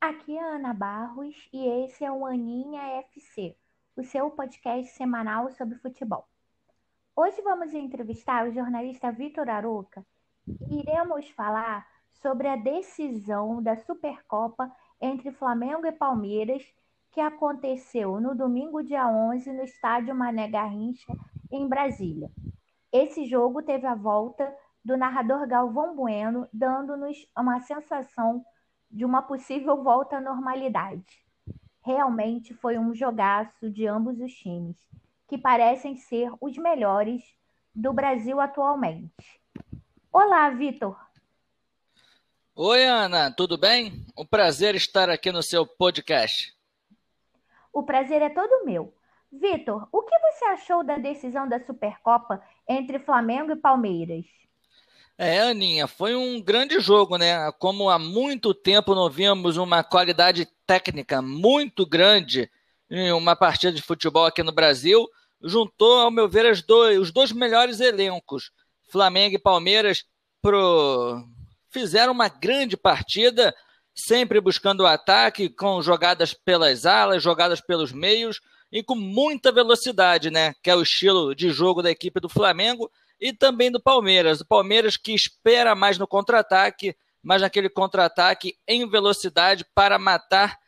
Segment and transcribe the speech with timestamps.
[0.00, 3.56] Aqui é Ana Barros e esse é o Aninha FC,
[3.96, 6.24] o seu podcast semanal sobre futebol.
[7.16, 10.06] Hoje vamos entrevistar o jornalista Vitor Aroca
[10.46, 16.62] e iremos falar sobre a decisão da Supercopa entre Flamengo e Palmeiras
[17.10, 21.12] que aconteceu no domingo, dia 11, no estádio Mané Garrincha,
[21.50, 22.30] em Brasília.
[22.92, 28.44] Esse jogo teve a volta do narrador Galvão Bueno, dando-nos uma sensação
[28.90, 31.24] de uma possível volta à normalidade.
[31.82, 34.76] Realmente foi um jogaço de ambos os times,
[35.26, 37.22] que parecem ser os melhores
[37.74, 39.40] do Brasil atualmente.
[40.12, 40.98] Olá, Vitor.
[42.54, 44.04] Oi, Ana, tudo bem?
[44.16, 46.52] Um prazer estar aqui no seu podcast.
[47.72, 48.92] O prazer é todo meu.
[49.30, 54.24] Vitor, o que você achou da decisão da Supercopa entre Flamengo e Palmeiras?
[55.20, 57.50] É, Aninha, foi um grande jogo, né?
[57.58, 62.48] Como há muito tempo não vimos uma qualidade técnica muito grande
[62.88, 65.08] em uma partida de futebol aqui no Brasil,
[65.42, 68.52] juntou, ao meu ver, dois, os dois melhores elencos.
[68.92, 70.04] Flamengo e Palmeiras
[70.40, 71.20] pro...
[71.68, 73.52] fizeram uma grande partida,
[73.92, 80.30] sempre buscando o ataque, com jogadas pelas alas, jogadas pelos meios e com muita velocidade,
[80.30, 80.54] né?
[80.62, 82.88] Que é o estilo de jogo da equipe do Flamengo
[83.20, 84.40] e também do Palmeiras.
[84.40, 90.58] O Palmeiras que espera mais no contra-ataque, mais naquele contra-ataque em velocidade para matar.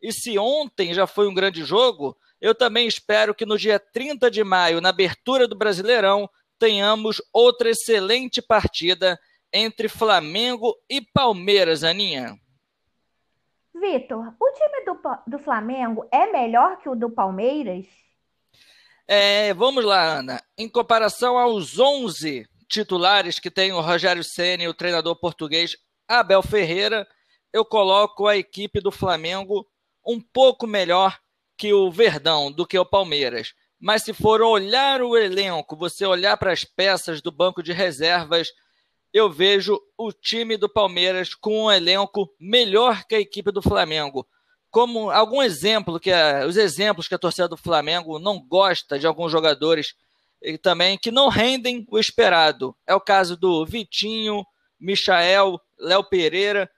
[0.00, 4.30] E se ontem já foi um grande jogo, eu também espero que no dia 30
[4.30, 6.28] de maio, na abertura do Brasileirão,
[6.58, 9.18] tenhamos outra excelente partida
[9.52, 12.38] entre Flamengo e Palmeiras, Aninha.
[13.74, 17.86] Vitor, o time do, do Flamengo é melhor que o do Palmeiras?
[19.12, 20.40] É, vamos lá, Ana.
[20.56, 27.04] Em comparação aos 11 titulares que tem o Rogério Ceni, o treinador português Abel Ferreira,
[27.52, 29.66] eu coloco a equipe do Flamengo
[30.06, 31.18] um pouco melhor
[31.58, 33.52] que o Verdão, do que o Palmeiras.
[33.80, 38.52] Mas se for olhar o elenco, você olhar para as peças do banco de reservas,
[39.12, 44.24] eu vejo o time do Palmeiras com um elenco melhor que a equipe do Flamengo.
[44.70, 46.10] Como algum exemplo que
[46.46, 49.94] os exemplos que a torcida do Flamengo não gosta de alguns jogadores
[50.42, 52.74] e também que não rendem o esperado.
[52.86, 54.44] É o caso do Vitinho,
[54.78, 56.70] Michael, Léo Pereira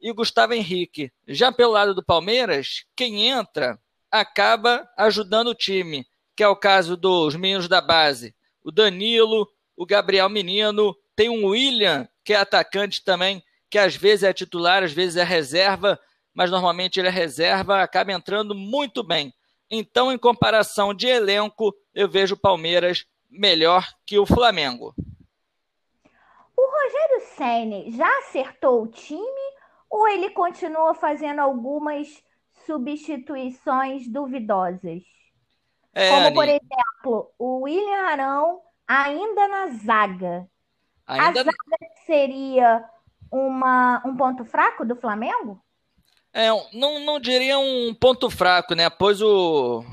[0.00, 1.12] e Gustavo Henrique.
[1.28, 3.78] Já pelo lado do Palmeiras, quem entra
[4.10, 8.34] acaba ajudando o time, que é o caso dos meninos da base.
[8.64, 14.22] O Danilo, o Gabriel Menino, tem um William, que é atacante também, que às vezes
[14.22, 15.98] é titular, às vezes é reserva,
[16.34, 19.32] mas normalmente ele é reserva, acaba entrando muito bem.
[19.70, 24.94] Então, em comparação de elenco, eu vejo o Palmeiras melhor que o Flamengo.
[26.56, 29.52] O Rogério Ceni já acertou o time
[29.88, 32.22] ou ele continua fazendo algumas
[32.66, 35.02] substituições duvidosas?
[35.94, 40.48] É, Como, por exemplo, o William Arão ainda na zaga.
[41.06, 41.40] Ainda...
[41.40, 41.52] A zaga
[42.06, 42.84] seria
[43.30, 45.62] uma, um ponto fraco do Flamengo?
[46.34, 48.88] É, não, não diria um ponto fraco, né?
[48.88, 49.84] Pois o,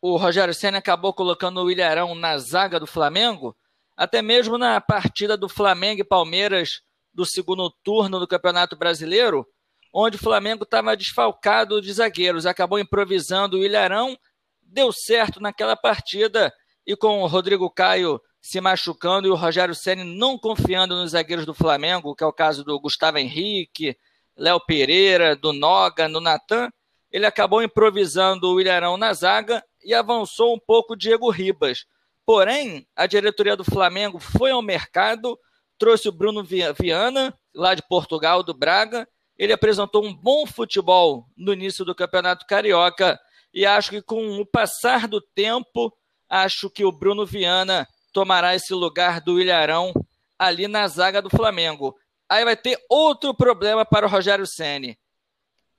[0.00, 3.54] o Rogério Senna acabou colocando o Ilharão na zaga do Flamengo,
[3.96, 6.80] até mesmo na partida do Flamengo e Palmeiras
[7.12, 9.46] do segundo turno do Campeonato Brasileiro,
[9.92, 14.16] onde o Flamengo estava desfalcado de zagueiros, acabou improvisando o Ilharão,
[14.62, 16.52] deu certo naquela partida
[16.86, 21.44] e com o Rodrigo Caio se machucando e o Rogério Senna não confiando nos zagueiros
[21.44, 23.96] do Flamengo, que é o caso do Gustavo Henrique,
[24.36, 26.70] Léo Pereira, do Noga, do Natan,
[27.10, 31.84] ele acabou improvisando o Ilharão na zaga e avançou um pouco o Diego Ribas.
[32.24, 35.38] Porém, a diretoria do Flamengo foi ao mercado,
[35.78, 39.06] trouxe o Bruno Viana, lá de Portugal, do Braga.
[39.36, 43.18] Ele apresentou um bom futebol no início do Campeonato Carioca
[43.52, 45.92] e acho que com o passar do tempo,
[46.28, 49.92] acho que o Bruno Viana tomará esse lugar do Ilharão
[50.38, 51.94] ali na zaga do Flamengo.
[52.32, 54.98] Aí vai ter outro problema para o Rogério Ceni.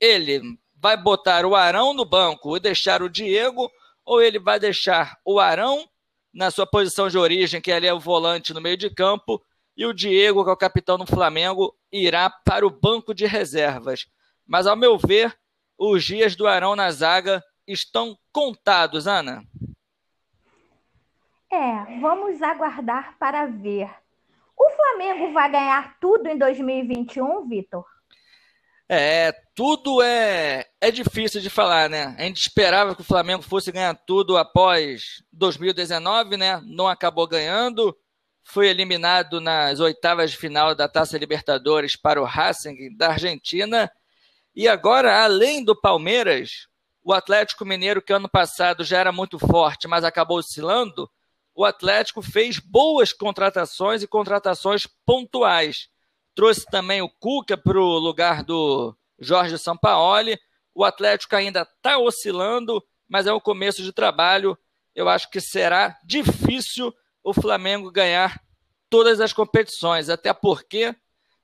[0.00, 0.40] Ele
[0.74, 3.70] vai botar o Arão no banco e deixar o Diego,
[4.02, 5.86] ou ele vai deixar o Arão
[6.32, 9.44] na sua posição de origem, que ali é o volante no meio de campo,
[9.76, 14.06] e o Diego, que é o capitão do Flamengo, irá para o banco de reservas.
[14.46, 15.38] Mas, ao meu ver,
[15.76, 19.44] os dias do Arão na zaga estão contados, Ana.
[21.52, 23.90] É, vamos aguardar para ver.
[24.58, 27.84] O Flamengo vai ganhar tudo em 2021, Vitor?
[28.90, 32.16] É, tudo é, é difícil de falar, né?
[32.18, 36.60] A gente esperava que o Flamengo fosse ganhar tudo após 2019, né?
[36.64, 37.96] Não acabou ganhando.
[38.42, 43.92] Foi eliminado nas oitavas de final da Taça Libertadores para o Racing da Argentina.
[44.56, 46.66] E agora, além do Palmeiras,
[47.04, 51.08] o Atlético Mineiro, que ano passado já era muito forte, mas acabou oscilando,
[51.58, 55.88] o Atlético fez boas contratações e contratações pontuais.
[56.32, 60.38] Trouxe também o Cuca para o lugar do Jorge Sampaoli.
[60.72, 64.56] O Atlético ainda está oscilando, mas é o começo de trabalho.
[64.94, 66.94] Eu acho que será difícil
[67.24, 68.40] o Flamengo ganhar
[68.88, 70.94] todas as competições, até porque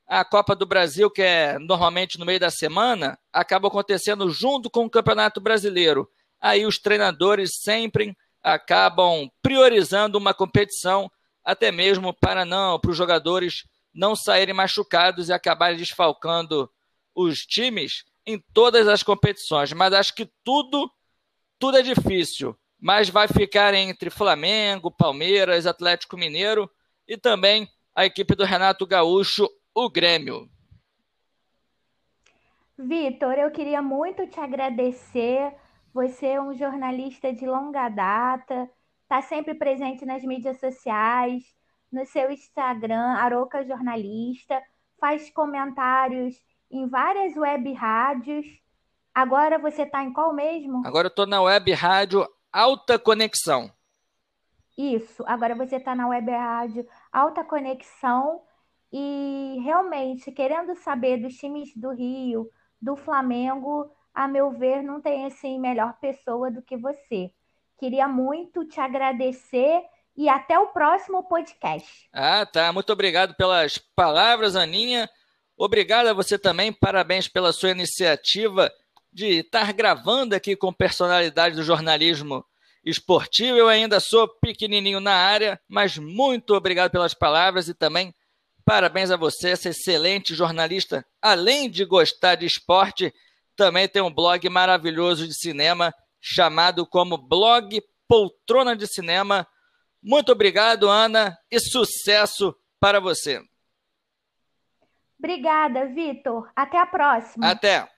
[0.07, 4.85] a Copa do Brasil, que é normalmente no meio da semana, acaba acontecendo junto com
[4.85, 6.09] o Campeonato Brasileiro.
[6.41, 11.11] Aí os treinadores sempre acabam priorizando uma competição,
[11.43, 16.70] até mesmo para não para os jogadores não saírem machucados e acabarem desfalcando
[17.14, 19.73] os times em todas as competições.
[19.73, 20.91] Mas acho que tudo
[21.58, 26.70] tudo é difícil, mas vai ficar entre Flamengo, Palmeiras, Atlético Mineiro
[27.08, 30.49] e também a equipe do Renato Gaúcho o Grêmio.
[32.76, 35.55] Vitor, eu queria muito te agradecer.
[35.94, 38.69] Você é um jornalista de longa data,
[39.05, 41.44] está sempre presente nas mídias sociais,
[41.91, 44.61] no seu Instagram, Aroca Jornalista,
[44.99, 46.35] faz comentários
[46.69, 48.44] em várias web rádios.
[49.14, 50.85] Agora você está em qual mesmo?
[50.85, 53.70] Agora eu estou na web rádio Alta Conexão.
[54.76, 58.43] Isso, agora você está na web rádio Alta Conexão
[58.93, 62.50] e realmente, querendo saber dos times do Rio,
[62.82, 67.31] do Flamengo, a meu ver, não tem assim melhor pessoa do que você.
[67.79, 69.83] Queria muito te agradecer
[70.17, 72.09] e até o próximo podcast.
[72.13, 72.73] Ah, tá.
[72.73, 75.11] Muito obrigado pelas palavras, Aninha.
[75.57, 76.73] Obrigado a você também.
[76.73, 78.71] Parabéns pela sua iniciativa
[79.13, 82.45] de estar gravando aqui com personalidade do jornalismo
[82.85, 83.57] esportivo.
[83.57, 88.15] Eu ainda sou pequenininho na área, mas muito obrigado pelas palavras e também
[88.65, 91.05] Parabéns a você, essa excelente jornalista.
[91.21, 93.13] Além de gostar de esporte,
[93.56, 99.47] também tem um blog maravilhoso de cinema chamado como Blog Poltrona de Cinema.
[100.03, 103.41] Muito obrigado, Ana, e sucesso para você.
[105.19, 106.51] Obrigada, Vitor.
[106.55, 107.51] Até a próxima.
[107.51, 107.89] Até.